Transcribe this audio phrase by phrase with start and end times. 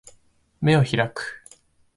[0.61, 1.43] 眼を開く